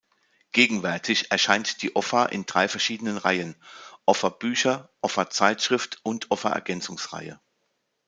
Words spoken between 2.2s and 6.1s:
in drei verschiedenen Reihen: "Offa-Bücher, Offa-Zeitschrift"